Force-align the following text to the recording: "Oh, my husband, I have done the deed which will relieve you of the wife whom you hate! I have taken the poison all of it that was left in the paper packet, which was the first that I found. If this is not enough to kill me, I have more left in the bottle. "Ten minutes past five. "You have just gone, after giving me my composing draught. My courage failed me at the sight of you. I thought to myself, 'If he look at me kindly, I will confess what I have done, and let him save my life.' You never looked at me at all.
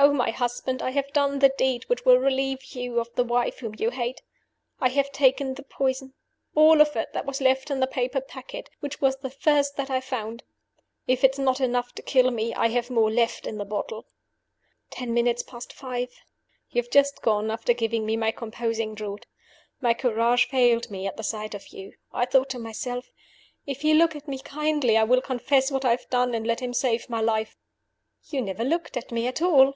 "Oh, 0.00 0.12
my 0.12 0.30
husband, 0.30 0.80
I 0.80 0.90
have 0.92 1.12
done 1.12 1.40
the 1.40 1.52
deed 1.58 1.82
which 1.88 2.04
will 2.04 2.18
relieve 2.18 2.62
you 2.66 3.00
of 3.00 3.12
the 3.16 3.24
wife 3.24 3.58
whom 3.58 3.74
you 3.80 3.90
hate! 3.90 4.22
I 4.80 4.90
have 4.90 5.10
taken 5.10 5.54
the 5.54 5.64
poison 5.64 6.14
all 6.54 6.80
of 6.80 6.94
it 6.94 7.12
that 7.14 7.26
was 7.26 7.40
left 7.40 7.68
in 7.68 7.80
the 7.80 7.86
paper 7.88 8.20
packet, 8.20 8.70
which 8.78 9.00
was 9.00 9.16
the 9.16 9.28
first 9.28 9.76
that 9.76 9.90
I 9.90 10.00
found. 10.00 10.44
If 11.08 11.22
this 11.22 11.32
is 11.32 11.38
not 11.40 11.60
enough 11.60 11.92
to 11.96 12.02
kill 12.02 12.30
me, 12.30 12.54
I 12.54 12.68
have 12.68 12.90
more 12.90 13.10
left 13.10 13.44
in 13.44 13.58
the 13.58 13.64
bottle. 13.64 14.06
"Ten 14.88 15.12
minutes 15.12 15.42
past 15.42 15.72
five. 15.72 16.10
"You 16.70 16.80
have 16.80 16.92
just 16.92 17.20
gone, 17.20 17.50
after 17.50 17.72
giving 17.72 18.06
me 18.06 18.16
my 18.16 18.30
composing 18.30 18.94
draught. 18.94 19.26
My 19.80 19.94
courage 19.94 20.46
failed 20.48 20.90
me 20.92 21.08
at 21.08 21.16
the 21.16 21.24
sight 21.24 21.54
of 21.54 21.68
you. 21.68 21.94
I 22.12 22.24
thought 22.24 22.50
to 22.50 22.58
myself, 22.60 23.10
'If 23.66 23.80
he 23.82 23.94
look 23.94 24.14
at 24.14 24.28
me 24.28 24.38
kindly, 24.38 24.96
I 24.96 25.02
will 25.04 25.20
confess 25.20 25.72
what 25.72 25.84
I 25.84 25.90
have 25.90 26.08
done, 26.08 26.34
and 26.34 26.46
let 26.46 26.60
him 26.60 26.72
save 26.72 27.10
my 27.10 27.20
life.' 27.20 27.56
You 28.30 28.40
never 28.40 28.62
looked 28.64 28.96
at 28.96 29.10
me 29.10 29.26
at 29.26 29.42
all. 29.42 29.74